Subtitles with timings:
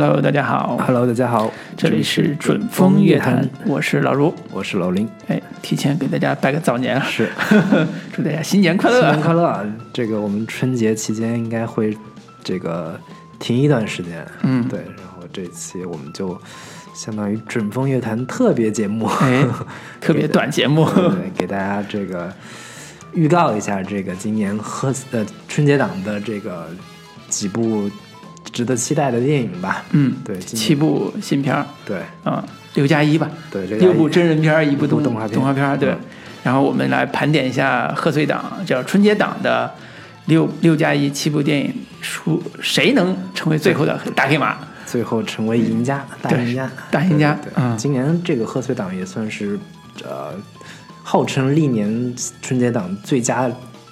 [0.00, 4.34] Hello，大家好，Hello，大家好，这里是准风乐坛，我是老卢。
[4.50, 5.06] 我是老林。
[5.28, 7.28] 哎，提前给大家拜个早年，是，
[8.10, 8.98] 祝大家新年快乐！
[8.98, 9.44] 新年快乐！
[9.44, 9.62] 啊
[9.92, 11.94] 这个我们春节期间应该会
[12.42, 12.98] 这个
[13.38, 14.66] 停一段时间，嗯。
[14.68, 16.40] 对，然后这期我们就
[16.94, 19.44] 相当于准风乐坛特别节目，哎，
[20.00, 22.32] 特别短节目， 对，对给大家这个
[23.12, 26.68] 预告一下这个今年贺呃春节档的这个
[27.28, 27.90] 几部
[28.52, 29.84] 值得期待的电影吧。
[29.90, 31.66] 嗯，对，七部新片儿。
[31.84, 32.00] 对。
[32.24, 32.44] 啊，
[32.74, 35.32] 六加一吧，对六部真人片儿，一部动动画片。
[35.32, 35.90] 动画片儿，对。
[35.90, 35.98] 嗯。
[36.42, 39.70] 然后我们来盘点一下贺岁档，叫春节档的
[40.26, 44.56] 六六加一七部电影，出谁能成为最后的大黑马？
[44.86, 47.62] 最后成为赢家，大赢家，大赢家对对对。
[47.62, 47.76] 嗯。
[47.76, 49.58] 今年这个贺岁档也算是
[50.02, 50.32] 呃，
[51.02, 53.50] 号称历年春节档最佳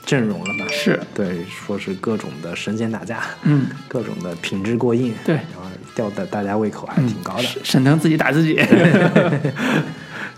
[0.09, 0.65] 阵容了嘛？
[0.71, 7.43] 是，对，说是各种的神仙打架，嗯，各种的品质过硬，对然后吊的大家胃口还挺高的。
[7.43, 8.55] 沈沈腾自己打自己，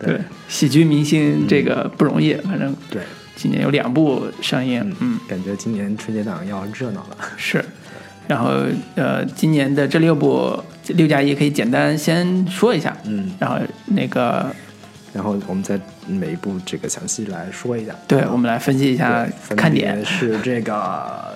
[0.00, 3.02] 对， 喜剧明星这个不容易，反正对，
[3.36, 7.16] 今年有两部上映，嗯，感觉今年春节档要热闹了。
[7.36, 7.64] 是。
[8.26, 8.50] 然后
[8.96, 14.52] 呃，今年的这六部六加一可以简单先说一下，嗯，然后那个
[15.12, 15.78] 然后我们再
[16.12, 17.94] 每一部这个详细来说一下。
[18.06, 20.72] 对我们来分析一下看点，是这个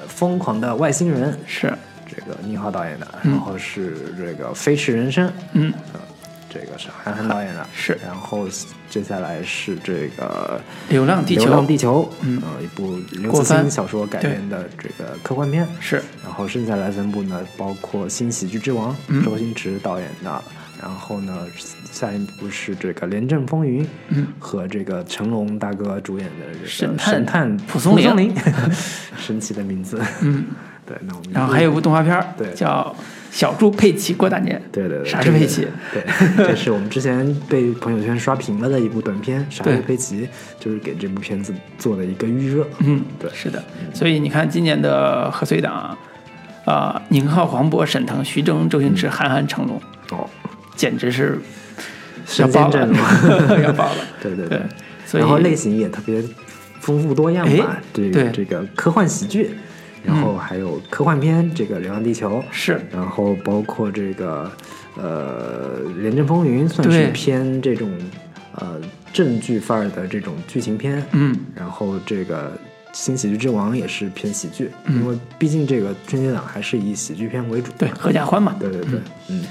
[0.09, 1.73] 《疯狂的外星人》， 是，
[2.07, 6.01] 这个宁浩导演的，然后是这个《飞驰人生》，嗯，呃，
[6.49, 7.99] 这个是韩寒导演的，是。
[8.05, 8.49] 然后
[8.89, 10.61] 接下来是这个
[10.93, 12.41] 《流浪地球流浪地球》，嗯。
[12.43, 16.01] 呃，一部刘慈欣小说改编的这个科幻片，是。
[16.23, 19.25] 然后剩下来三部呢，包括《新喜剧之王》，嗯。
[19.25, 20.43] 周星驰导演的，
[20.81, 21.47] 然后呢，
[21.91, 28.17] 下一部是这个《廉政风云》，嗯，和这个成龙大哥主演的这个神探神探蒲松龄。
[28.17, 28.35] 龄，
[29.19, 30.45] 神奇的名字，嗯，
[30.87, 32.53] 对，那我们然后还有部动画片儿对。
[32.53, 32.95] 叫
[33.31, 35.67] 《小猪佩奇过大年》，对对对，这个啥是佩奇？
[35.93, 36.05] 对，
[36.37, 40.23] 这是我们之前被朋友圈刷屏了的一部短片《傻对是佩奇》，
[40.61, 42.67] 就是给这部片子做的一个预热。
[42.81, 43.31] 嗯，对。
[43.35, 43.63] 是的。
[43.93, 45.97] 所以你看今年的贺岁档，
[46.65, 49.81] 啊，宁浩、黄渤、沈腾、徐峥、周星驰、韩寒、成龙，
[50.11, 50.31] 哦，
[50.77, 51.39] 简直是
[52.39, 52.69] 要神爆。
[52.69, 52.89] 了，
[53.63, 54.05] 要爆了。
[54.21, 54.61] 对对对，
[55.13, 56.23] 然后类型也特别
[56.81, 59.51] 丰富多样吧对个这个科幻喜剧，
[60.05, 64.51] 然后还有科幻片，这个《流浪地球》，是然后包括这个
[64.97, 67.91] 呃《廉政风云》，算是偏这种
[68.57, 68.81] 呃
[69.13, 72.51] 正剧范儿的这种剧情片，嗯，然后这个
[72.93, 77.71] 《新喜剧之王》也是偏喜剧，嗯因为毕竟这个春节档还是以喜剧片为主。
[77.79, 78.57] 对，合家欢嘛。
[78.59, 79.45] 对对对，嗯。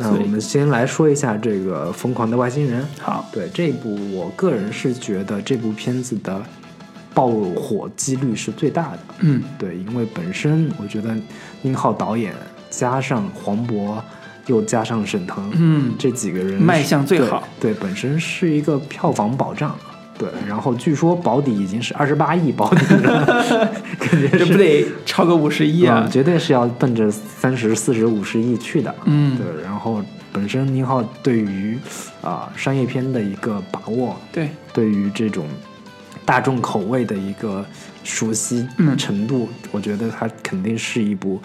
[0.00, 2.82] 那我们先来说一下这个《疯狂的外星人》。
[3.00, 6.40] 好，对这部，我个人是觉得这部片子的
[7.12, 8.98] 爆火几率是最大的。
[9.20, 11.16] 嗯，对，因为本身我觉得
[11.62, 12.32] 宁浩导演
[12.70, 14.00] 加上黄渤，
[14.46, 17.74] 又加上沈腾，嗯这几个人卖相最好对。
[17.74, 19.76] 对，本身是一个票房保障。
[20.18, 23.24] 对，然后据说保底已经是二十八亿保底了，
[24.00, 26.10] 感觉是这不得超个五十亿啊嗯？
[26.10, 28.94] 绝对是要奔着三十四十五十亿去的。
[29.04, 30.02] 嗯对，然后
[30.32, 31.78] 本身宁浩对于
[32.20, 35.46] 啊、商业片的一个把握，对，对于这种
[36.26, 37.64] 大众口味的一个
[38.02, 41.40] 熟悉嗯程度，我觉得它肯定是一部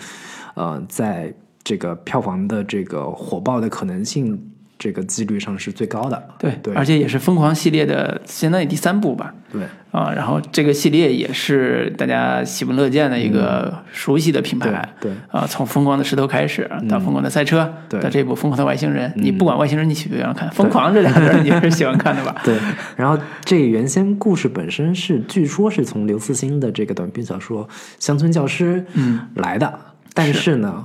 [0.55, 1.31] 呃，在
[1.63, 4.37] 这个票房的这个火爆的可能性
[4.83, 6.21] 这个几率上是最高的。
[6.37, 9.33] 对，对而且也是疯狂系列的相当于第三部吧。
[9.49, 9.61] 对
[9.91, 14.69] 啊，然后这个系列也是大家喜闻乐见的一个熟悉的品牌。
[14.69, 22.35] 嗯对对啊，从疯狂的石头开始，到疯狂的赛车，对到这部疯狂的外星人，你不管外星人你喜不喜欢看，疯狂这两个字儿你是喜欢看的吧？
[22.43, 22.57] 对，
[22.97, 27.65] 然后这原先故事本身是据说是从刘慈欣的这个短篇小说
[27.99, 29.79] 《乡村教师》嗯来的，
[30.13, 30.83] 但是呢，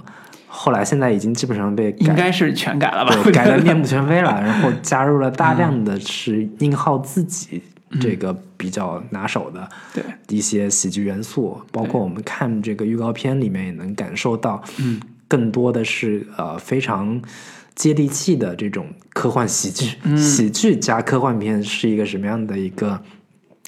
[0.61, 3.15] 后来现在已经基本上被改应该是全改了吧？
[3.23, 7.63] 对，改的 面目全非了，然后加入了大量的是宁浩自己
[8.01, 17.23] 这个比较拿手的对一些喜剧元素，包括我们看这个预告片里面也能感受到，嗯，更多的是呃非常
[17.77, 23.01] 接地气的这种科幻喜剧，嗯喜剧加科幻片是一个什么样的一个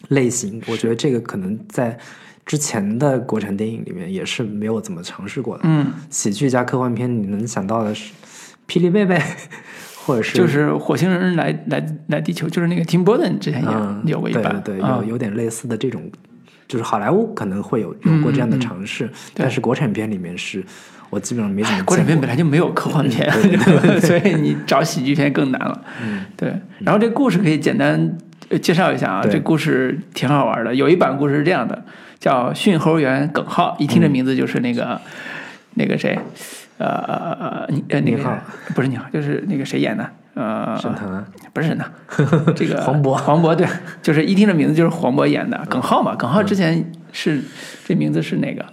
[0.08, 0.60] 类型？
[0.66, 1.96] 我觉得这个可能在
[2.50, 8.12] 之前的国产电影里面也是没有怎么尝试过的，嗯，喜剧加科幻片，你能想到的是
[8.66, 9.14] 《霹雳贝贝》，
[10.04, 16.10] 或者是就是火星人来来来地球，就是那个 Tim Burton 之前嗯，也有过一版，对对对，啊有有点类似的这种，
[16.66, 20.64] 就是好莱坞可能会有有过这样的尝试，但是国产片里面是
[21.08, 23.30] 我基本上没怎么哎国产片本来就没有科幻片，
[24.02, 25.84] 所以你找喜剧片更难了。
[26.02, 26.52] 嗯对。
[26.80, 28.18] 然后这故事可以简单
[28.48, 30.74] 呃介绍一下啊，这故事挺好玩的。
[30.74, 31.84] 有一版故事是这样的，
[32.20, 35.00] 叫《驯猴员耿浩》，一听这名字就是那个、
[35.74, 36.18] 那个谁，
[36.76, 38.38] 呃呃呃你呃那个
[38.74, 40.08] 不是你好，就是那个谁演的？
[40.34, 41.90] 呃，沈腾啊，不是沈腾，
[42.54, 43.14] 这个黄渤。
[43.14, 43.66] 黄渤对，
[44.00, 45.58] 就是一听这名字就是黄渤演的。
[45.68, 47.42] 耿浩嘛，耿浩之前是
[47.84, 48.64] 这名字是哪个？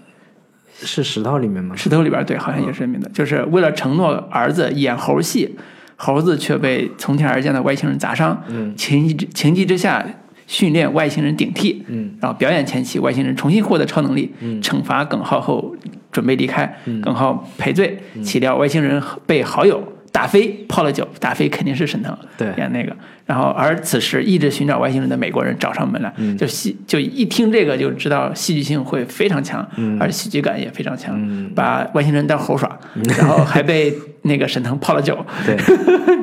[0.79, 1.75] 是石头里面吗？
[1.75, 5.57] 石头里边对，好像也是这名字，就是为了承诺儿子演猴戏，
[5.95, 8.75] 猴子却被从天而降的外星人砸伤，嗯。
[8.75, 10.05] 情急之情急之下
[10.47, 12.15] 训练外星人顶替，嗯。
[12.19, 14.59] 然后表演前期，外星人重新获得超能力，嗯。
[14.61, 15.75] 惩罚耿浩后
[16.11, 19.83] 准备离开，耿浩赔罪，岂料外星人被好友
[20.17, 22.51] 大飞泡了酒，打飞肯定是沈腾对。
[22.57, 22.91] 演那个，
[23.27, 26.35] 然后而此时一直寻找外星人的美国人找上门来，嗯。
[26.35, 29.95] 就戏就一听这个就知道戏剧性会非常强，嗯。
[30.01, 31.15] 而喜剧感也非常强，
[31.53, 32.79] 把外星人当猴耍，
[33.19, 33.93] 然后还被
[34.23, 35.55] 那个沈腾泡了酒，对，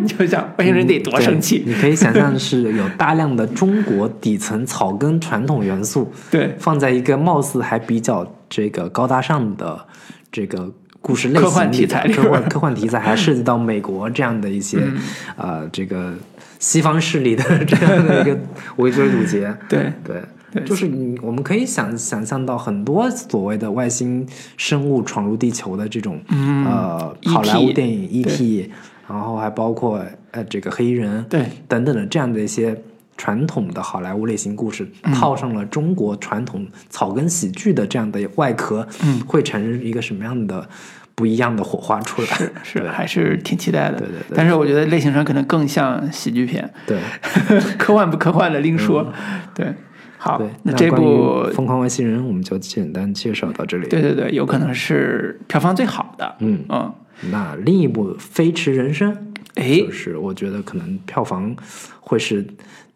[0.02, 6.52] 你 就想外星人得多生气，对你可以想象是有大量的中国底层草根传统元素，对。
[6.58, 9.86] 放在一个貌似还比较这个高大上的
[10.32, 10.72] 这个
[11.06, 14.96] 故事类型科幻题材 科幻科幻题材还涉及到美国这样的一些、嗯
[15.36, 16.14] 呃这个
[16.58, 18.38] 西方势力的 这样的一个
[18.76, 20.16] 围追堵截， 对对。
[20.50, 24.24] 对就是你，我们可以想想象到很多所谓的外星
[24.56, 28.70] 生物闯入地球的这种、呃好莱坞电影 E.T.，
[29.08, 30.00] 然后还包括
[30.30, 32.80] 呃这个黑衣人，对等等的这样的一些
[33.16, 35.12] 传统的好莱坞类型故事，嗯。
[35.14, 39.20] 套上了中国传统草根喜剧的这样的外壳，嗯。
[39.26, 40.68] 会产生一个什么样的
[41.14, 42.28] 不一样的火花出来？
[42.28, 46.98] 是是还是挺期待的，对对对但是我觉得类型上可能更像喜剧片，对。
[47.78, 49.12] 科幻不科幻的另说，
[49.54, 49.72] 对，
[50.18, 53.88] 好，，那这部《疯狂外星人》我们就简单介绍到这里。
[53.88, 56.64] 对对对，有可能是票房最好的，嗯。
[56.68, 56.92] 嗯，
[57.30, 59.12] 那另一部《飞驰人生》，
[59.54, 61.54] 哎就是我觉得可能票房
[62.00, 62.44] 会是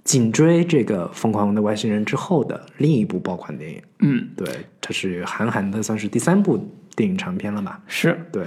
[0.09, 3.77] 紧追这个《疯狂的外星人》之后的另一部爆款电影。
[3.99, 4.47] 嗯对，
[4.81, 6.57] 这是韩寒的算是第三部
[6.97, 7.79] 电影长片了吧？
[7.87, 8.19] 是。
[8.33, 8.43] 对，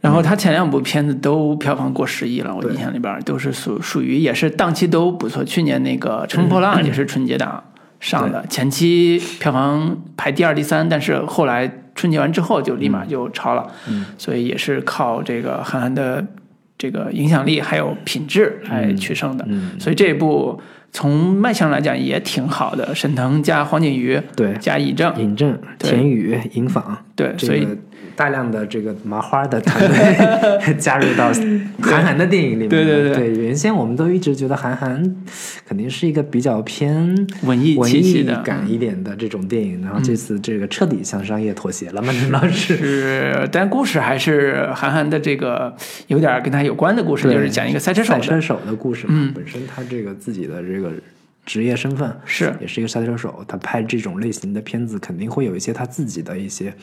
[0.00, 5.42] 然后他前两部片子都票房过十亿了，我印象里边都是属属于也是档期都不错。
[5.42, 7.60] 去年那个《乘风破浪》也是春节档
[7.98, 16.24] 上的，前期票房排第二、第三，但是后来春节完之后就立马就超了，嗯所以也是靠这个韩寒的
[16.78, 19.44] 这个影响力还有品质来取胜的。
[19.48, 20.60] 嗯，所以这一部
[20.96, 26.80] 从卖相来讲也挺好的，沈腾加黄景瑜对，加尹正，尹正、田雨、尹昉，
[27.16, 27.76] 对，所以个
[28.16, 31.32] 大量的这个麻花的团队 加入到
[31.80, 32.68] 韩寒的电影里面。
[32.68, 33.14] 对对对。
[33.14, 35.16] 对原先我们都一直觉得韩寒
[35.66, 42.76] 肯定是一个比较偏文艺文艺感一点的这种电影，然后这次这个彻底向商业妥协了嘛，难道是。
[42.76, 45.74] 是，但故事还是韩寒的这个
[46.06, 49.32] 有点跟他有关的故事，就是讲一个赛车手的，赛车手的故事嘛，嗯。
[49.34, 50.92] 本身他这个自己的这个
[51.46, 52.52] 职业身份是。
[52.60, 56.74] 也是一个赛车手，他拍这种类型的片子肯定会有一些他自己的一些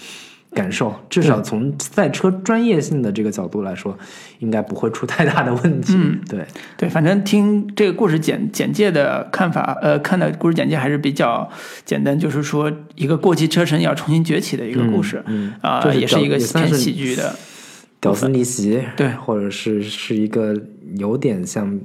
[0.54, 3.98] 感受，至少从赛车专业性的这个角度来说，
[4.40, 5.94] 应该不会出太大的问题。
[5.96, 6.20] 嗯。
[6.30, 6.46] 对，
[6.78, 11.50] 对，反正听这个故事简简介的看法，呃，看的故事简介还是比较
[11.86, 17.34] 简单，就是说一个过气车神要重新崛起的一个故事，嗯，啊、就是也是一个偏喜剧的，
[18.02, 19.10] 屌丝逆袭，对。
[19.10, 20.56] 或者是是一个
[20.98, 21.80] 有点像。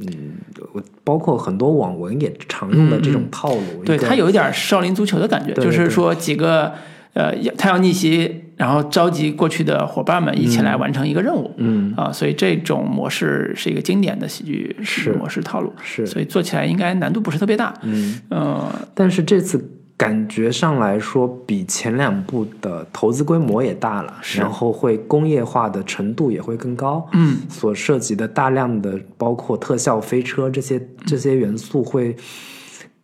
[0.00, 0.34] 嗯，
[0.72, 6.72] 我包括很多网文也常用的这种套路，对，他有一点少林足球的感觉，对对对就是说几个
[7.14, 11.92] 呃，要他要逆袭，然后召集过去的伙伴们一起来完成一个任务，嗯。
[11.96, 14.76] 啊，所以这种模式是一个经典的喜剧
[15.18, 16.06] 模式套路，是。
[16.06, 32.14] 所以做起来应该难度不是特别大，嗯，呃，但是这次感觉上来说，比前两部的投资规模也大了，然后会工业化的程度也会更高，嗯，所涉及的大量的包括特效、飞车这些这些元素会。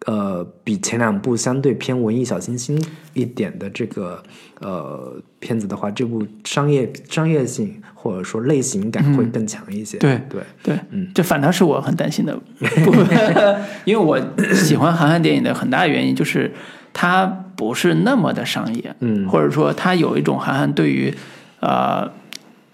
[0.07, 2.79] 呃，比前两部相对偏文艺小清新
[3.15, 4.23] 一点的这个
[4.61, 9.97] 呃片子的话，这部商业商业性或者说类型感会更强一些。
[9.97, 12.37] 嗯对对，对，嗯，这反倒是我很担心的
[12.85, 13.07] 部分，
[13.87, 14.21] 因为我
[14.53, 16.53] 喜欢韩寒电影的很大原因就是
[16.93, 21.15] 它不是那么的商业，嗯或者说它有一种韩寒对于
[21.61, 22.11] 呃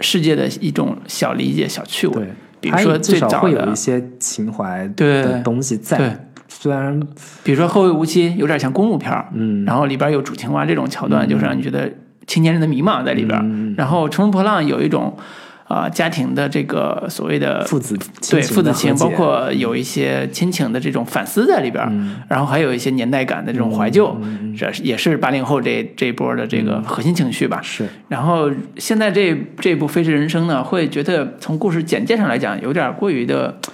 [0.00, 2.28] 世界的一种小理解、小趣味对，，
[2.60, 5.96] 比如说它至少最早，会有一些情怀对的东西在。
[5.96, 6.16] 对，
[6.62, 7.00] 虽然
[7.42, 9.64] 比如说《后会无期》有点像公路片儿，嗯。
[9.64, 11.90] 然后里边有主青蛙这种桥段，就是让你觉得
[12.26, 13.40] 青年人的迷茫在里边。
[13.42, 13.74] 嗯。
[13.78, 15.16] 然后《乘风破浪》有一种
[15.64, 17.96] 啊、家庭的这个所谓的父子
[18.28, 24.14] 对父子情，包括有一些亲情的这种反思在里边，嗯然后还有一些年代感的这种怀旧，
[24.58, 27.60] 这也是八零后这这一波的这个核心情绪吧。
[27.62, 27.86] 是。
[28.08, 33.70] 然后现在这这部《飞驰人生》呢，会觉得从故事简介上来讲，有点过于的不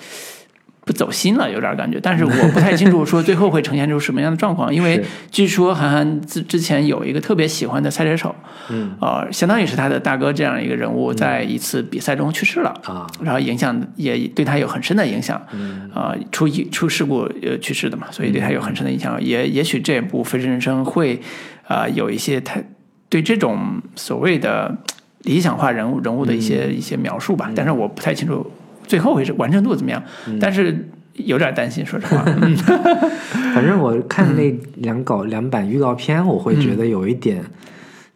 [0.96, 2.00] 走心了，有点感觉。
[2.02, 5.00] 但是我不太清楚说最后会呈现出什么样的状况，因为
[5.30, 8.34] 据说韩寒之之前有一个特别喜欢的赛车手，
[8.70, 12.70] 嗯呃，相当于是他的大哥这样一个人物，在一次比赛中去世了。
[12.84, 19.22] 啊，然后影响也对他有很深的影响，嗯啊、出一出事故呃去世的嘛，所以对他有很深的影响。
[19.22, 21.20] 也也许这部《飞驰人生》会
[21.66, 22.60] 啊、呃有一些他
[23.08, 24.76] 对这种所谓的
[25.22, 28.50] 理想化人物人物的一些、一些描述吧，但是我不太清楚
[28.86, 30.02] 最后会是完成度怎么样，
[30.40, 32.22] 但是有点担心，说实话。
[32.26, 32.56] 嗯
[33.54, 37.42] 反正我看那两稿两版预告片，我会觉得有一点，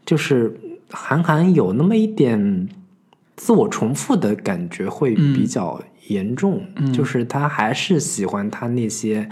[0.04, 0.54] 就是
[0.90, 2.68] 韩寒有那么一点
[3.36, 6.62] 自我重复的感觉，会比较严重。
[6.92, 9.28] 就是他还是喜欢他那些。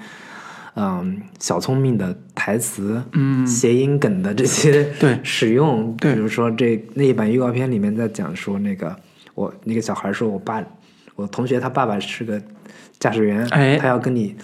[0.80, 8.95] 嗯，小聪明的台词，嗯谐音梗的这些对使用，比如说这那一版预告片里面在讲说那个
[9.35, 10.62] 我那个小孩说我爸
[11.19, 12.41] 我同学他爸爸是个
[13.01, 14.37] 驾驶员，哎他要跟你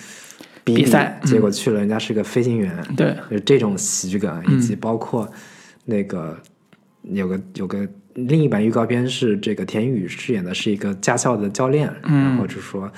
[0.65, 5.31] 比比赛嗯结果去了人家是个飞行员，对，就这种喜剧梗，嗯以及包括
[5.85, 6.37] 那个
[7.03, 12.91] 有个有个另一版预告片是这个田雨饰演的是一个驾校的教练，嗯然后就说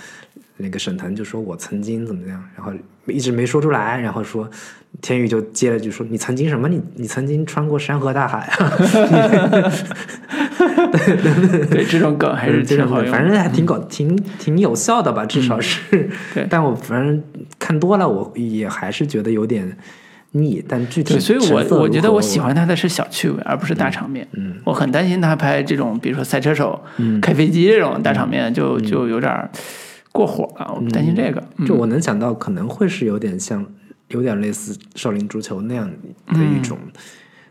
[0.56, 2.73] 那个沈腾就说我曾经怎么样，然后
[3.06, 4.50] 一直没说出来，然后说
[5.02, 6.66] 田宇就接了句说你曾经什么？
[6.66, 8.73] 你你曾经穿过山河大海啊，
[10.92, 11.16] 对
[11.48, 16.08] 对对这种梗还是挺好反正还挺搞挺挺有效的吧，至少是。
[16.34, 17.22] 对 但我反正
[17.58, 19.76] 看多了，我也还是觉得有点
[20.32, 20.64] 腻。
[20.66, 24.26] 但具体，所以我我觉得我喜欢他的是小趣味，而不是大场面。
[24.32, 26.80] 嗯，我很担心他拍这种，比如说赛车手、
[27.20, 29.50] 开飞机这种大场面，就就有点
[30.12, 30.75] 过火了。
[30.75, 31.42] 我担心这个。
[31.58, 33.64] 嗯就我能想到，可能会是有点像，
[34.08, 35.90] 有点类似《少林足球》那样
[36.28, 36.78] 的一种，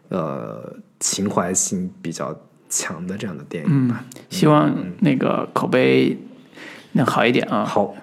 [0.10, 2.36] 呃，情怀性比较
[2.76, 4.04] 强的这样的电影吧。
[4.30, 6.18] 希望那个口碑
[6.92, 7.64] 能好一点啊。
[7.64, 7.96] 好，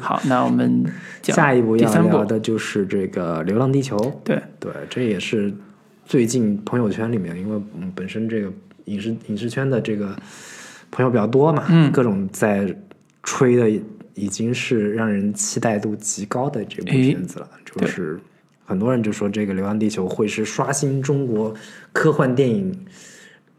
[0.00, 0.84] 好，那我们
[1.20, 3.96] 讲 下一部要聊的就是这个《流浪地球》。
[4.22, 5.52] 对，对，这也是
[6.04, 8.52] 最近朋友圈里面，因为嗯本身这个
[8.84, 10.16] 影视影视圈的这个
[10.90, 12.72] 朋友比较多嘛，嗯各种在
[13.22, 13.68] 吹的
[14.14, 18.20] 已经是让人期待度极高的这部片子了，就是
[18.64, 21.54] 很多人就说这个《流浪地球》会是刷新中国
[21.92, 22.76] 科幻电影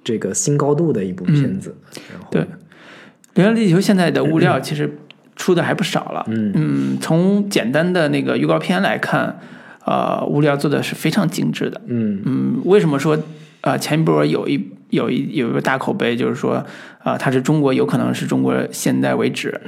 [0.03, 1.75] 这个新高度的一部片子，
[2.11, 2.41] 然后对
[3.35, 4.97] 《流浪地球》现在的物料其实
[5.35, 6.23] 出的还不少了。
[6.27, 9.39] 嗯从简单的那个预告片来看，
[9.85, 11.81] 呃，物料做的是非常精致的。
[11.87, 13.17] 嗯嗯，为什么说
[13.63, 16.63] 呃前一波有一有一有一个大口碑，就是说
[17.03, 19.59] 啊、它是中国有可能是中国现在为止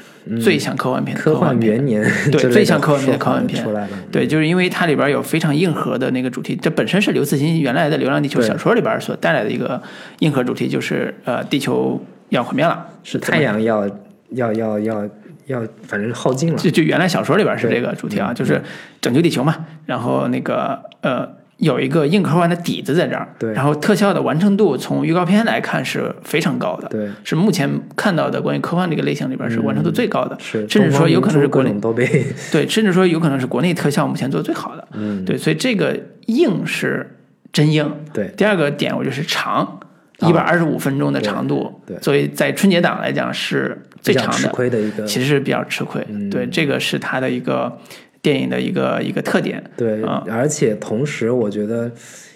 [0.42, 1.60] 最像科幻片科幻。
[1.60, 9.82] 元年对最像科幻片的科幻片出来了，对，就是因为它里边有非常硬核的那个主题，这本身是刘慈欣原来的《流浪地球》小说里边所带来的一个
[10.20, 13.86] 硬核主题，就是呃，地球要毁灭了，是太阳要
[14.30, 15.10] 要要要
[15.48, 18.62] 要，反正耗尽了，就就原来小说里边是这个主题啊，嗯就是
[19.02, 19.66] 拯救地球嘛。
[19.86, 23.54] 然后那个呃，有一个硬科幻的底子在这儿，对。
[23.54, 27.10] 然后特效的完成度从预告片来看是非常高的，对。
[27.24, 32.06] 是目前看到的关于科幻这个类型里边是完成度最高的，是，甚至说有可能是国内都被，
[32.52, 37.18] 对，甚至说有可能是国内特效目前做的最好的，嗯，对，所以这个硬是
[37.54, 37.90] 真硬。
[38.14, 39.80] 对，第二个点我就是长，
[40.20, 40.28] 啊。
[40.28, 41.96] 一百二十五分钟的长度，对。
[41.96, 42.02] 对。
[42.02, 46.06] 所以在春节档来讲是最长的吃亏的一个，其实是比较吃亏。
[46.10, 46.30] 嗯。
[46.30, 47.78] 对，这个是它的一个
[48.26, 49.64] 电影的一个一个特点。
[49.78, 51.92] 对，啊而且同时我觉得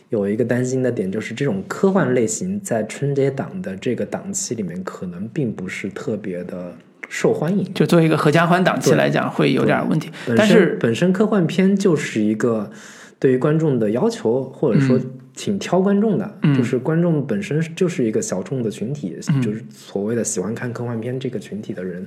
[0.10, 6.76] 有一个担心的点，就是这种科幻类型在春节档的这个档期里面，可能并不是特别的
[7.10, 7.66] 受欢迎。
[7.74, 10.12] 就作为一个合家欢档期来讲，会有点问题。
[10.38, 12.70] 但是，本身科幻片就是一个
[13.18, 22.06] 对于观众的要求，或者说嗯挺挑观众的，就是观众本身就是一个小众的群体，嗯就是所谓的喜欢看科幻片这个群体的人，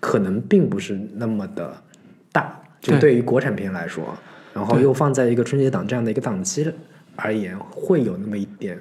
[0.00, 1.76] 可能并不是那么的
[2.30, 4.16] 大，就对对于国产片来说，
[4.54, 6.70] 然后又放在一个春节档这样的一个档期
[7.16, 8.78] 而言，会有那么一点。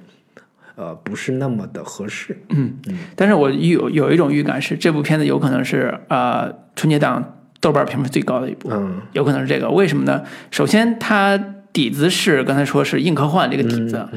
[0.75, 2.37] 呃，不是那么的合适。
[2.49, 2.71] 嗯
[3.15, 8.69] 但是我有有一种预感是，这部片子有可能是呃春节档豆瓣评分最高的一部。
[8.71, 10.23] 嗯有可能是这个，为什么呢？
[10.51, 11.35] 首先，它
[11.73, 14.07] 底子是刚才说是硬科幻这个底子，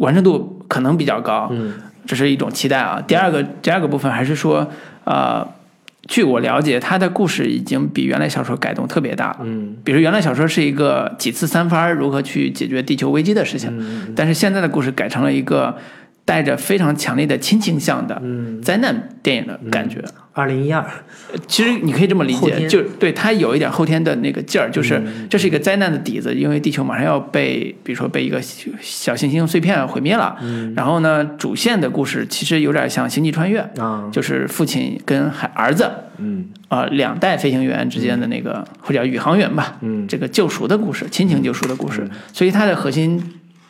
[0.00, 1.72] 完成度可能比较高，嗯
[2.04, 3.00] 这是一种期待啊。
[3.00, 4.68] 第二个，第二个部分还是说，
[5.04, 5.48] 呃，
[6.08, 9.38] 据我了解，他的故事已经比原来小说改动特别大了。
[9.42, 15.76] 嗯比如原来小说是一个几次三番如何去解决地球危机的事情，嗯但是现在的故事改成了一个
[16.24, 20.02] 带着非常强烈的亲情向的嗯，灾难电影的感觉。
[20.34, 20.82] 二零一二，
[21.46, 30.34] 其实你可以这么理解，就对它有一点后天的那个劲儿，就是这是一个灾难的底子，因为地球马上要被，比如说被一个小小行星碎片毁灭了。
[30.74, 36.46] 然后呢，主线的故事其实有点像《星际穿越》，啊，就是父亲跟孩儿子，嗯。
[36.68, 40.06] 呃，两代飞行员之间的那个，或者叫宇航员吧，嗯。
[40.08, 42.08] 这个救赎的故事，亲情救赎的故事。
[42.32, 43.22] 所以它的核心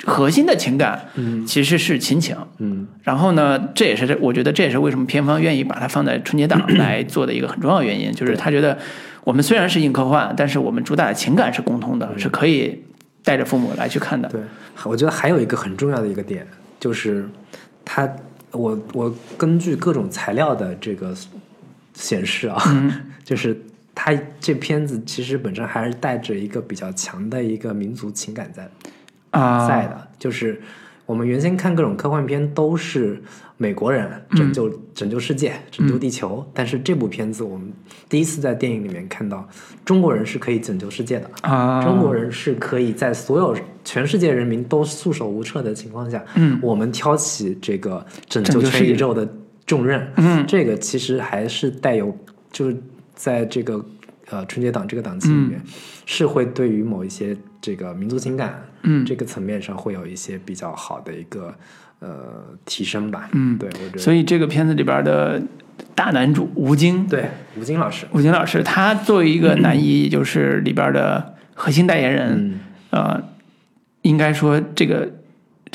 [0.04, 1.46] 核心的情感嗯。
[1.46, 2.36] 其实是亲情。
[2.58, 2.86] 嗯。
[3.02, 8.76] 然后呢，这也是这，我觉得这也是为什么片方愿意把它放在春节档来 做的一个很重要的原因，就是他觉得
[9.24, 12.82] 我们虽然是硬科幻，但是我们主打的情感是共通的，是可以
[13.24, 14.28] 带着父母来去看的。
[14.28, 14.40] 对，
[14.84, 16.46] 我觉得还有一个很重要的一个点，
[16.80, 17.28] 就是
[17.84, 18.08] 它，
[18.50, 21.14] 我我根据各种材料的这个
[21.94, 22.60] 显示啊，
[23.24, 23.56] 就是
[23.94, 28.68] 他这片子其实本身还是带着一个比较强的一个民族情感在
[29.32, 30.62] 啊，在的，就是
[31.04, 33.20] 我们原先看各种科幻片都是
[33.56, 37.72] 美国人拯救、拯救世界、拯救地球，但是这部片子我们
[38.08, 39.46] 第一次在电影里面看到
[39.84, 41.30] 中国人是可以拯救世界的。
[41.42, 49.28] 啊，中国人是可以在所有全世界人民都束手无策的情况下，嗯，我们挑起这个拯救全宇宙的
[49.66, 52.16] 重任，嗯，这个其实还是带有，
[52.50, 52.76] 就是
[53.14, 53.84] 在这个
[54.30, 55.60] 呃春节档这个档期里面，
[56.04, 59.02] 是会对于某一些这个民族情感，嗯。
[59.06, 61.54] 这个层面上会有一些比较好的一个
[62.00, 63.56] 呃提升吧，嗯。
[63.56, 65.40] 对我觉得，所以这个片子里边的
[65.94, 72.60] 大男主吴京，对吴京老师，吴京老师，他作为一个男一，就是里边的核心代言人，嗯。
[72.90, 73.22] 呃，
[74.02, 75.08] 应该说这个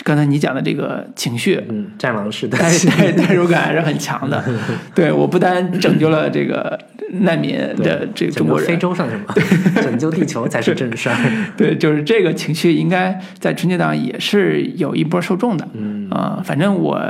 [0.04, 4.44] 刚才你讲的这个情绪，嗯，战狼式的代代代入感还是很强的。
[4.94, 6.80] 对我不单拯救了这个
[7.22, 9.34] 难民的这个中国非，洲算什么？
[9.82, 11.16] 拯救地球才是正事儿。
[11.58, 15.68] 对，就是这个情绪应该在春节档也是有一波受众的。
[15.74, 17.02] 嗯啊、反正我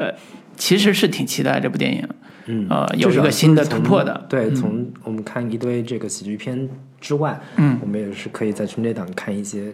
[0.55, 2.07] 其实是挺期待这部电影，
[2.45, 4.25] 嗯呃，有一个新的突破的。
[4.29, 6.67] 对，从我们看一堆这个喜剧片
[7.01, 9.73] 之外，嗯，我们也是可以在春节档看一些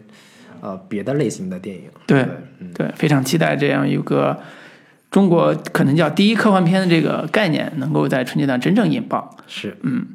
[0.63, 1.84] 呃别的类型的电影。
[2.08, 2.25] 对
[2.60, 4.39] 嗯对，非常期待这样一个
[5.12, 9.36] 中国可能叫第一科幻片的这个概念能够在春节档真正引爆。
[9.46, 10.08] 是，嗯，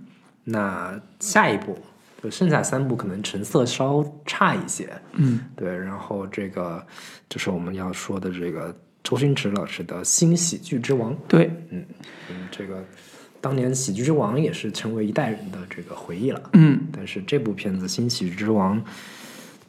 [0.45, 1.79] 那下一部
[2.23, 6.85] 就剩下三部可能成色稍差一些，嗯对，然后这个
[7.29, 11.13] 就是我们要说的这个周星驰老师的《新喜剧之王》。
[11.29, 11.85] 对，嗯，
[12.51, 12.83] 这个
[13.41, 16.41] 当年《喜剧之王》也是成为一代人的这个回忆了。
[16.55, 18.77] 嗯但是这部片子《新喜剧之王》，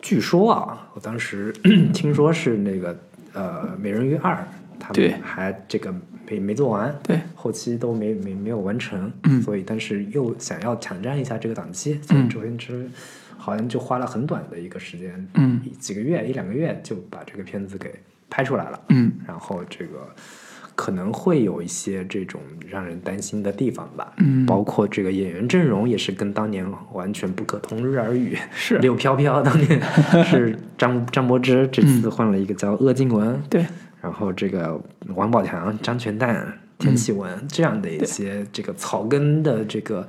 [0.01, 1.51] 据说啊，我当时
[1.93, 2.97] 听说是那个
[3.33, 4.33] 呃《美人鱼二》，
[4.79, 5.93] 他们还这个
[6.27, 9.41] 没没做完，对，后期都没没没有完成，嗯。
[9.41, 12.89] 所以但是又想要抢占一下这个档期，所以周星驰
[13.37, 15.61] 好像就花了很短的一个时间，嗯。
[15.79, 17.93] 几个月一两个月就把这个片子给
[18.29, 19.11] 拍出来了，嗯。
[19.27, 20.07] 然后这个
[20.79, 22.39] 可能会有一些这种
[22.69, 24.45] 让人担心的地方吧，嗯。
[24.45, 28.37] 包括这个演员阵容也是跟当年完全不可同日而语。
[28.53, 28.77] 是。
[28.77, 29.81] 柳飘飘当年。
[30.23, 33.65] 是张张柏芝，这次换了一个叫鄂靖文，对，
[34.01, 34.81] 然后这个
[35.15, 40.07] 王宝强、张全蛋、田启文、这样的一些这个草根的这个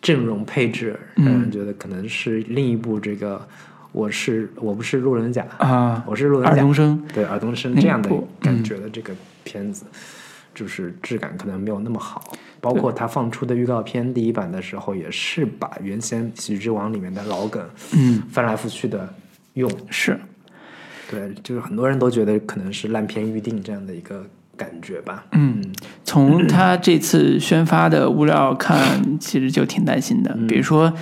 [0.00, 3.46] 阵容配置，嗯让人觉得可能是另一部这个
[3.92, 9.12] 我是我不是路人甲，啊，我是路人甲尔冬升，对尔冬升这样的感觉的这个
[9.48, 9.86] 片子，
[10.54, 12.34] 就是质感可能没有那么好。
[12.60, 19.08] 包括他放出的预告片第一版的时候，也是把原先《喜剧之王》里面的老梗嗯，翻来覆去的
[19.54, 19.70] 用。
[19.88, 20.18] 是，
[21.10, 25.24] 对，就是很多人都觉得可能是烂片预定这样的一个感觉吧。
[25.32, 25.62] 嗯，
[26.04, 30.36] 从他这次宣发的物料看，其实就挺担心的。
[30.48, 30.92] 比如说，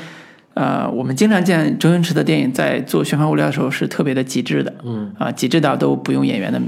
[0.53, 6.61] 呃，我们经常见周星驰的电影在做宣发物料的时候是特别的极致的，嗯啊，极致到都不用演员的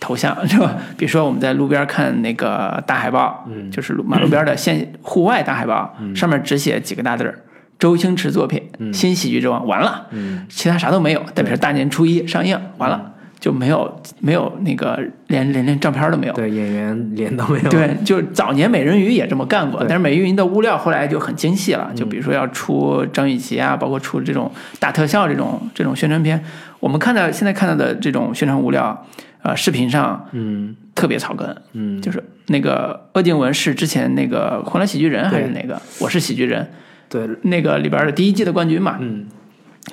[0.00, 0.74] 头像， 是吧？
[0.96, 7.38] 比如说我们在路边看那个大海报，嗯就是路马路边的现户外大海报，上面只写几个大字儿。
[7.78, 16.32] 周星驰作品《新喜剧之王》完了，嗯其他啥都没有，代表是大年初一上映，完了就没有没有那个连连连照片都没有。
[16.34, 17.70] 对，演员脸都没有。
[17.70, 26.44] 对，就早年美人鱼也这么干过，但是美人鱼的物料后来就很精细了，就比如说要出张雨绮啊，包括出这种大特效这种这种宣传片，
[26.80, 29.06] 我们看到现在看到的这种宣传物料，
[29.42, 30.76] 呃，视频上嗯。
[30.92, 35.80] 特别草根，嗯，就是那个鄂靖文是之前那个《欢乐喜剧人》还是哪个？
[36.00, 36.68] 我是喜剧人
[37.08, 39.26] 对，那个里边的第一季的冠军嘛，嗯。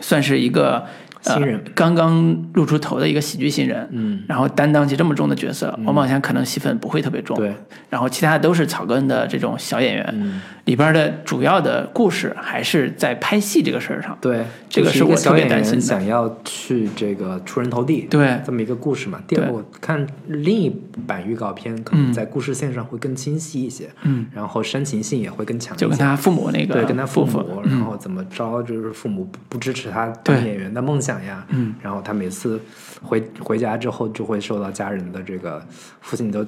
[0.02, 0.86] 算是一个呃
[1.22, 1.64] 新人。
[1.76, 7.54] 刚刚露出头的一个喜剧新人，嗯，然后担当起这么重的角色，王宝强可能戏份不会特别重，对，
[7.90, 10.42] 然后其他都是草根的这种小演员，嗯。
[10.66, 15.80] 里边的主要的故事还是在拍戏这个事儿上，对，这个是我特别担心的。
[15.80, 18.38] 想要去这个出人头地，对。
[18.46, 19.18] 这么一个故事嘛。
[19.26, 19.50] 第二，对。
[19.54, 20.70] 我看另一
[21.08, 27.72] 版预告片，可能在故事线上会更清晰一些，嗯，然后煽情性也会更强一些，就跟他父母那个对，跟他父父母，嗯。
[27.72, 30.36] 然后怎么着，就是父母不不支持他对。
[30.36, 32.60] 当演员的梦想呀，嗯，然后他每次
[33.02, 35.66] 回回家之后就会受到家人的这个
[36.02, 36.46] 父亲都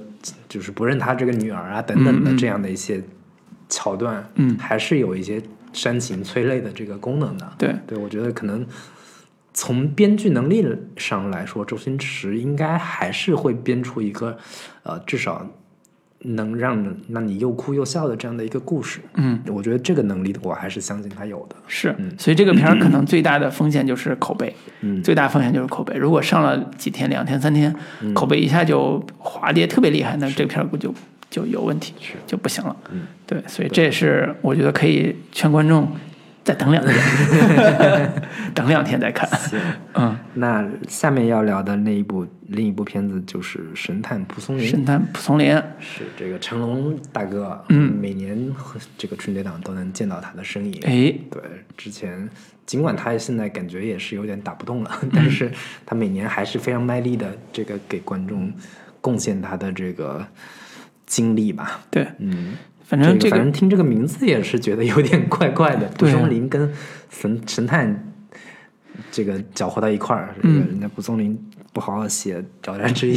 [0.48, 3.04] 就是不认他这个女儿啊等等的这样的一些
[3.68, 4.58] 桥段，嗯。
[4.58, 5.42] 还是有一些
[5.74, 7.76] 煽情催泪的这个功能的，对。
[7.88, 8.66] 对我觉得可能。
[9.52, 14.38] 从编剧能力上来说，周星驰应该还是会编出一个，
[14.84, 15.46] 呃，至少
[16.22, 19.00] 能让让你又哭又笑的这样的一个故事。
[19.16, 21.56] 嗯，我觉得这个能力我还是相信他有的。
[21.68, 25.02] 是，所以这个片儿可能最大的风险就是口碑，嗯。
[25.02, 25.96] 最大风险就是口碑。
[25.96, 28.14] 如果上了几天、两天、三天，嗯。
[28.14, 30.94] 口碑一下就滑跌特别厉害，那这个片儿估就
[31.30, 31.94] 就有问题，
[32.28, 32.76] 就不行了。
[32.92, 35.88] 嗯，对，所以这也是我觉得可以劝观众
[36.50, 36.96] 再等两天，
[38.56, 39.30] 等两天再看。
[39.38, 39.60] 行，
[39.94, 48.52] 嗯，那下面要聊的那一部另一部片子就是《神探蒲松龄》，神探蒲松龄，是这个成龙大哥，嗯每年
[48.98, 50.74] 这个春节档都能见到他的身影。
[50.86, 51.40] 哎，对，
[51.78, 52.28] 之前
[52.66, 55.52] 尽管他现在感觉也是有点打不动了，嗯但是
[55.86, 58.52] 他每年还是非常卖力的这个给观众
[59.02, 60.26] 贡献他的这个
[61.06, 61.82] 经历吧。
[61.92, 62.58] 对，嗯，
[62.90, 65.88] 反正这个反正听这个名字也是觉得有点怪怪的。
[65.90, 66.74] 蒲松龄跟
[67.12, 68.12] 神神探
[69.12, 71.40] 这个搅和到一块儿，这个嗯人家蒲松龄
[71.72, 73.16] 不好好写《挑战之一》，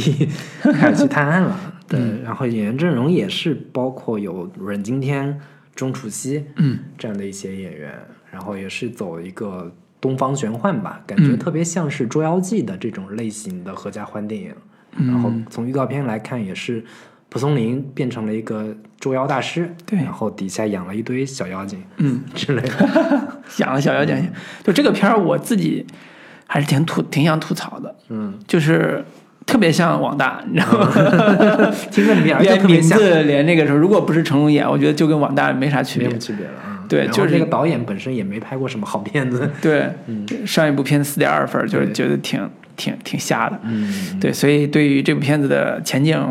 [0.73, 1.59] 开始去探案了。
[1.89, 5.41] 对，嗯然后演员阵容也是包括有阮经天、
[5.73, 7.91] 钟楚曦，嗯，这样的一些演员，
[8.31, 14.53] 然后也是走一个东方玄幻吧，感觉嗯特别像是《捉妖记》的这种类型的合家欢电影。
[14.95, 16.85] 嗯然后从预告片来看，也是
[17.33, 18.67] 蒲松龄变成了一个
[18.99, 23.39] 捉妖大师，对然后底下养了一堆小妖精嗯， 之类的。
[23.57, 24.15] 养了小妖精，
[24.63, 25.83] 就这个片儿我自己
[26.45, 29.03] 还是挺吐挺想吐槽的，嗯，就是
[29.47, 30.91] 特别像网大，你知道吗？
[31.89, 36.19] 听着名儿就连名字连那个时候，如果不是成龙演，我觉得就跟网大没啥区别没有。
[36.19, 36.85] 区别了啊。
[36.87, 39.49] 对就是这个导演本身也没拍过什么好片子。
[39.59, 39.89] 对，
[40.45, 43.59] 上一部片四点二分，就是觉得挺挺挺瞎的。
[43.63, 46.21] 嗯，对，所以对于这部片子的前景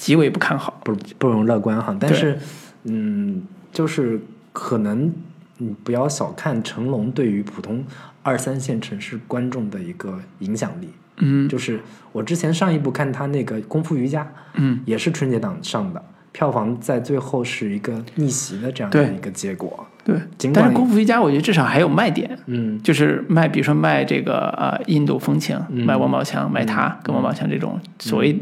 [0.00, 0.80] 极为不看好。
[0.82, 1.94] 不不容乐观哈。
[2.00, 2.38] 但是，
[2.84, 4.18] 嗯，就是
[4.50, 5.12] 可能
[5.58, 7.84] 你不要小看成龙对于普通
[8.22, 10.88] 二三线城市观众的一个影响力。
[11.22, 11.78] 嗯就是
[12.12, 14.22] 我之前上一部看他那个《功夫瑜伽》，
[14.54, 19.86] 嗯，也是春节档上的，票房在最后是一个逆袭的这样的对一个结果。
[20.02, 20.16] 对。
[20.38, 28.40] 尽但是功夫瑜伽，我觉得至少还有卖点，嗯就是卖，比如说卖这个呃印度风情，嗯卖王宝强，卖他跟王宝强这种所谓。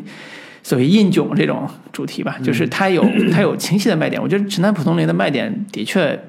[0.69, 3.03] 所谓印囧这种主题吧，就是嗯它有
[3.33, 4.21] 它有清晰的卖点。
[4.21, 6.23] 我觉得《神探蒲松龄》的卖点的确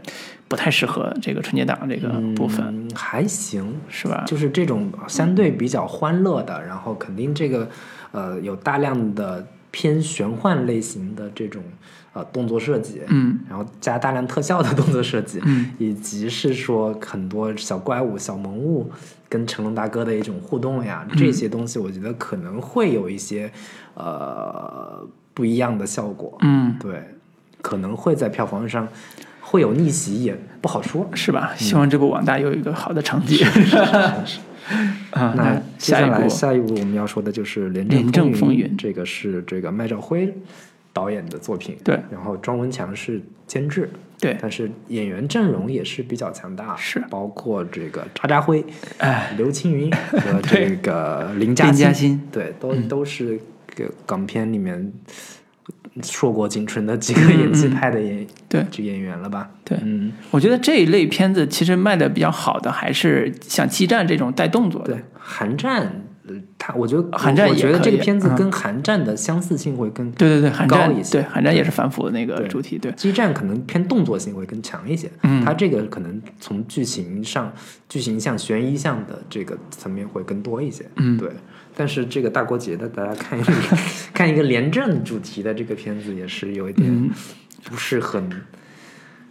[0.48, 4.24] 不太适合这个春节档这个部分，嗯还行，是吧？
[4.26, 7.70] 就是这种相对比较欢乐的，然后肯定这个
[8.14, 11.62] 呃有大量的偏玄幻类型的这种
[12.14, 18.90] 呃动作设计，嗯然后加大量特效的动作设计，嗯以及是说很多小怪物、小萌物
[19.30, 23.50] 跟成龙大哥的一种互动呀，嗯这些东西我觉得可能会有一些
[23.94, 27.02] 呃不一样的效果，嗯，对，
[27.62, 28.88] 可能会在票房上
[29.40, 31.08] 会有逆袭，也不好说。
[31.14, 31.54] 是吧？
[31.56, 33.46] 希望这部网大有一个好的成绩。
[35.12, 40.32] 啊， 那接下来下一部下一部我们要说的就是《廉廉政风云风这个是这个麦兆辉
[40.94, 43.90] 导演的作品，对然后庄文强是监制，
[44.20, 48.64] 对，但是演员阵容也是比较强大，是包括这个渣渣辉、
[48.98, 53.40] 哎，刘青云和 这个林嘉林嘉欣，对，都、都是
[53.76, 54.92] 个港片里面
[56.04, 59.50] 硕果仅存的几个演技派的演、对这演员了吧？
[59.64, 64.94] 对嗯，我觉得这一类片子其实卖的比较好的，还是像激战这种带动作的。
[64.94, 66.04] 对，寒战。
[66.30, 68.36] 呃他我觉得寒战我觉得这个片子嗯。
[68.36, 72.92] 跟寒战的相似性会更对对对，高一些对寒战也是反腐的那个主题，对。
[72.94, 75.44] 激战可能偏动作性会更强一些，嗯。
[75.44, 77.52] 它这个可能从剧情上、
[77.88, 81.18] 剧情向、悬疑向的这个层面会更多一些，嗯。
[81.18, 81.30] 对。
[81.76, 83.54] 但是这个大过节的，大家看一个
[84.14, 87.10] 看一个廉政主题的这个片子，也是有一点嗯
[87.64, 88.30] 不是很、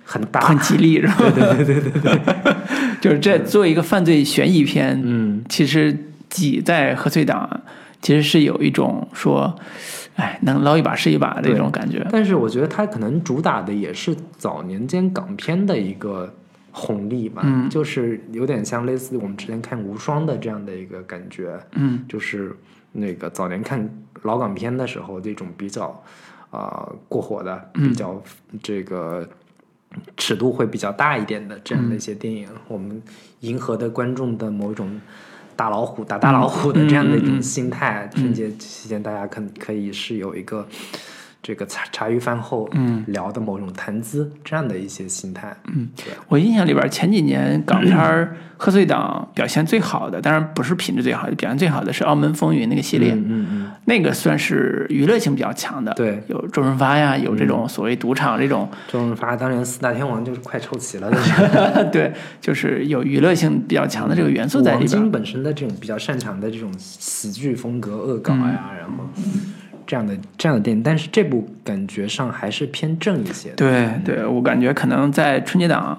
[0.04, 1.14] 很大，很吉利是吧？
[1.18, 2.20] 对对对对对，
[3.02, 5.94] 就是这作为一个犯罪悬疑片，嗯，其实
[6.28, 7.62] 挤在贺岁档，
[8.00, 9.58] 其实是有一种说，
[10.16, 12.06] 哎，能捞一把是一把的这种感觉。
[12.10, 16.32] 但是我觉得它可能主打的也是早年间港片的一个
[16.70, 22.54] 红利吧，嗯就是有点像类似我们之前看无双的这样的一个感觉，嗯就是
[22.92, 23.88] 那个早年看
[24.22, 25.86] 老港片的时候，这种比较
[26.50, 28.22] 啊、呃过火的，嗯比较
[28.62, 29.28] 这个
[30.16, 33.02] 尺度会比较大一点的这样的一些电影，嗯我们
[33.40, 35.00] 迎合的观众的某一种。
[35.58, 40.64] 大老虎打大老虎的这样的一种心态，春节期间大家可可以是有一个
[41.48, 45.56] 这个茶茶余饭后嗯聊的某种谈资这样的一些心态。
[45.74, 45.88] 嗯，
[46.28, 55.94] 我印象里边前几年港片儿贺岁档表现最好的，当然不是品质最好的，表现最好的是《澳门风云》那个系列，嗯嗯嗯，那个算是娱乐性比较强的。
[55.94, 61.10] 对，有周润发呀，有这种所谓赌场这种，周润发当年四大天王就是快凑齐了。
[61.90, 65.00] 对，就是有娱乐性比较强的这个元素在王里边。
[65.00, 69.08] 晶本身的这种比较擅长的这种喜剧风格、恶搞呀，然后
[69.88, 73.56] 这样的这样的电影，但是这部感觉上还是偏正一些的。
[73.56, 75.98] 对对，我感觉可能在春节档，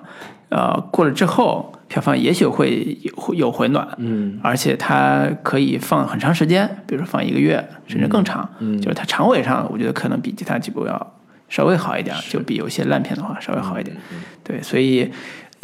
[0.50, 3.88] 呃，过了之后，票房也许会有有回暖。
[3.98, 11.14] 嗯而且它可以放很长时间，比如说放一个月甚至更长，嗯就是它长尾上，我觉得可能比其他几部要
[11.50, 13.98] 稍微好一点，就比有些烂片的话稍微好一点。
[14.14, 15.12] 嗯对，所以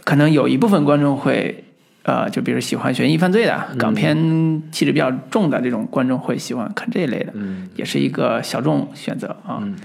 [0.04, 1.64] 可能有一部分观众会，
[2.06, 4.16] 呃，就比如喜欢悬疑犯罪的港片
[4.72, 9.58] 气质比较重的这种观众会喜欢看这一类的，嗯也是一个小众选择啊。
[9.62, 9.76] 嗯。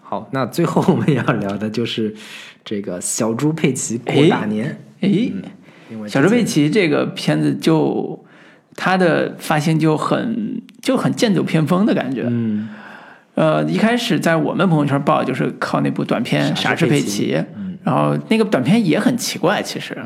[0.00, 2.14] 好，那最后我们要聊的就是
[2.64, 4.80] 这个小猪佩奇过大年。
[5.00, 5.32] 诶，
[5.90, 8.24] 因为小猪佩奇这个片子就
[8.76, 12.24] 它的发行就很就很剑走偏锋的感觉。
[12.28, 12.68] 嗯
[13.34, 17.34] 呃，一开始在我们朋友圈报就是靠那部短片《傻傻是佩是佩奇》，
[17.84, 19.96] 然后那个短片也很奇怪，其实，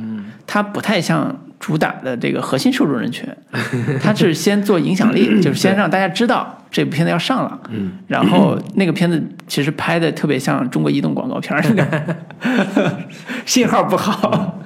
[0.46, 3.28] 它不太像主打的这个核心受众人群，
[4.02, 12.96] 它是先做影响力， 就是先让大家知道这部片子要上了，嗯然后那个片子其实拍的特别像中国移动广告片儿那个，
[13.46, 14.59] 信号不好。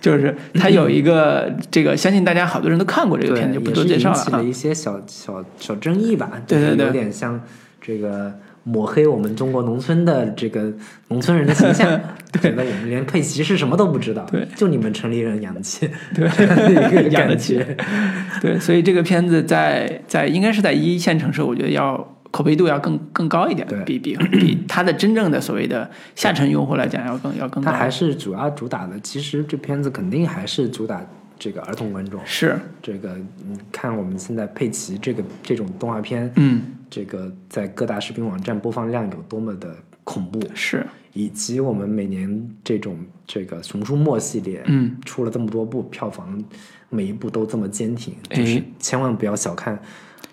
[0.00, 4.44] 就是它有一个这个，相信大家好多人都看过这个，片子，就不多介绍了啊是引起了。
[4.44, 7.38] 一些小小小争议吧，对对对有点像
[7.80, 8.32] 这个
[8.64, 10.72] 抹黑我们中国农村的这个
[11.08, 11.88] 农村人的形象，
[12.40, 17.64] 觉得我们连佩奇是什么都不知道，对，就你们城里人养得起，对养得起，
[18.40, 27.72] 对，所以这个片子在在应该是在一线城市，我觉得要口碑度要更更高一点对，比比比它的真正的所谓的下沉用户来讲要更要更高。
[27.72, 27.76] 它。
[27.76, 31.04] 还是主要主打的，其实这片子肯定还是主打
[31.40, 32.20] 这个儿童观众。
[32.24, 33.16] 是，这个
[33.48, 39.74] 你看我们现在佩奇这个这种动画片，嗯，这个在各大视频网站播放量有多么的
[40.04, 46.44] 恐怖，是，以及我们每年这种这个《熊出没》系列，嗯，出了这么多部，票房
[46.90, 48.36] 每一部都这么坚挺，哎。
[48.36, 49.78] 就是千万不要小看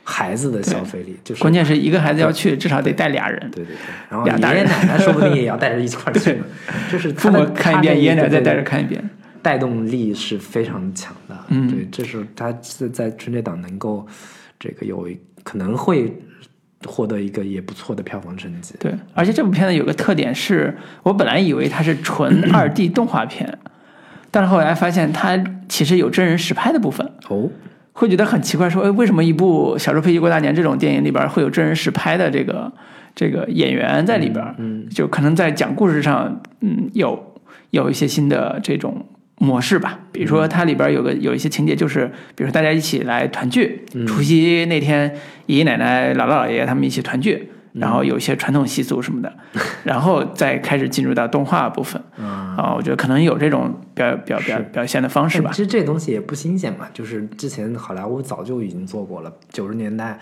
[0.04, 4.62] 孩子的消费力，就是关键是一个孩子要去，至少得带俩人，对对对，然后俩大人。
[4.62, 6.38] 爷爷奶奶说不定也要带着一块儿去，
[6.92, 9.10] 就是父母看一遍，爷爷奶奶再带着，看一遍。
[9.42, 11.38] 带动力是非常强的。
[11.50, 14.06] 嗯对，这是他是在春节档能够
[14.60, 15.08] 这个有
[15.44, 16.14] 可能会
[16.86, 18.76] 获得一个也不错的票房成绩。
[18.80, 23.58] 对，而且这部片子有个特点是，我本来以为它是纯二 D 动画片，
[24.30, 27.10] 但是后来发现它其实有真人实拍的部分。
[27.30, 27.50] 哦，
[27.94, 32.72] 会觉得很奇怪，说，哎，为什么一部《小猪佩奇过大年》这种电影里边会有真人实拍的这个
[33.16, 34.56] 这个演员在里边？
[34.58, 39.04] 嗯，就可能在讲故事上，嗯，有有一些新的这种
[39.38, 40.00] 模式吧。
[40.12, 45.16] 比如说，它里边有个有一些情节，就是比如说大家一起来团聚，除夕那天
[45.48, 47.52] 爷爷奶奶、姥姥姥爷他们一起团聚。
[47.74, 49.32] 然后有一些传统习俗什么的，
[49.86, 55.58] 然后再开始进入到动画部分啊，我觉得可能有这种表表表表现的方式吧其。
[55.58, 60.20] 实这东西也不新鲜嘛，就是之前好莱坞早就已经做过了，九十年代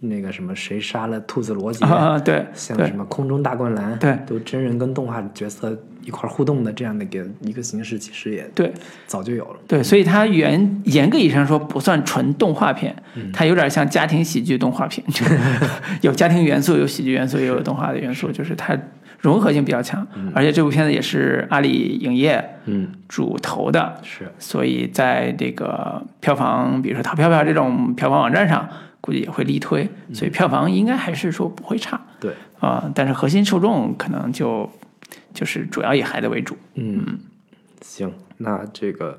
[0.00, 4.16] 那个什么谁杀了兔子罗杰，啊，对 对像什么空中大灌篮，对。
[4.26, 8.72] 都真人跟动画角色一块互动的这样的一个一个形式，其实也对，
[9.06, 9.56] 早就有了。
[9.66, 13.30] 对，所以它原严格意义上说不算纯动画片，嗯。
[13.32, 15.24] 它有点像家庭喜剧动画片，就
[16.02, 18.76] 有家庭元素，有喜剧元素，也有动画的元素，就是它
[19.18, 20.06] 融合性比较强。
[20.32, 28.68] 而且这部片子也是阿里影业嗯，主投的，是，所以在这个票房，比如说淘票票这种票房网站上，
[29.08, 34.70] 估计也会力推，所以票房应该还是说不会差对，啊、但是核心受众可能就
[35.32, 36.54] 就是主要以孩子为主。
[36.74, 37.18] 嗯，
[37.80, 39.18] 行，那这个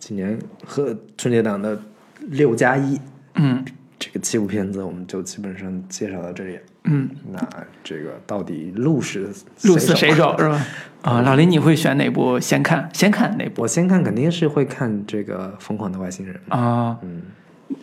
[0.00, 1.80] 今年和春节档的
[2.18, 3.00] 六加一
[3.36, 3.64] 嗯
[3.96, 6.58] 这个七部片子，我们就基本上介绍到这里。
[6.82, 7.38] 嗯，那
[7.84, 9.28] 这个到底鹿是
[9.62, 10.34] 鹿死谁手？
[10.36, 10.66] 手是吧？
[11.02, 12.90] 啊，老林，你会选哪部先看？
[12.92, 16.34] 先看哪部我先看肯定是会看这个《疯狂的外星人》。
[16.52, 16.98] 啊？
[17.02, 17.22] 嗯，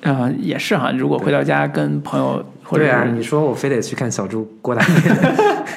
[0.02, 0.91] 呃，也是哈。
[0.91, 5.17] 如果回到家跟朋友或者对啊，你说我非得去看小猪过大年，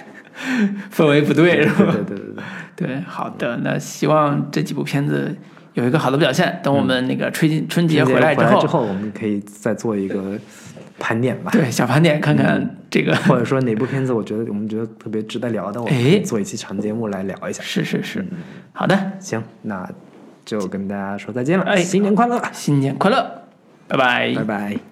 [0.93, 1.93] 氛围不对是吧？
[1.93, 2.35] 对对对对
[2.77, 5.35] 对，对，好的，那希望这几部片子
[5.75, 6.61] 有一个好的表现。
[6.63, 10.39] 等我们那个春节春节回来之后，之后我们可以再做一个
[10.99, 11.51] 盘点吧。
[11.53, 17.63] 对，小盘点，看看这个，或者说哪部片子，我觉得我们觉得特别值得聊的，我们做一期长节目来聊一下。
[17.63, 18.25] 是是是，
[18.73, 19.89] 好的，行，那
[20.45, 21.65] 就跟大家说再见了。
[21.65, 22.43] 哎，新年快乐！
[22.53, 23.42] 新年快乐，
[23.93, 24.92] 拜拜，拜拜。